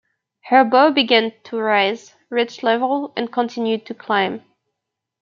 Her 0.45 0.63
bow 0.63 0.89
began 0.89 1.31
to 1.43 1.57
rise, 1.59 2.15
reached 2.31 2.63
level, 2.63 3.13
and 3.15 3.31
continued 3.31 3.85
to 3.85 3.93
climb. 3.93 4.43